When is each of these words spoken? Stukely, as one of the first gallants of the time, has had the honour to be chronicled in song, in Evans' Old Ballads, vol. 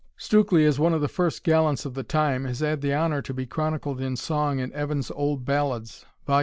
Stukely, 0.17 0.65
as 0.65 0.79
one 0.79 0.95
of 0.95 1.01
the 1.01 1.07
first 1.07 1.43
gallants 1.43 1.85
of 1.85 1.93
the 1.93 2.01
time, 2.01 2.43
has 2.45 2.61
had 2.61 2.81
the 2.81 2.91
honour 2.91 3.21
to 3.21 3.35
be 3.35 3.45
chronicled 3.45 4.01
in 4.01 4.15
song, 4.15 4.57
in 4.57 4.73
Evans' 4.73 5.11
Old 5.11 5.45
Ballads, 5.45 6.05
vol. 6.25 6.39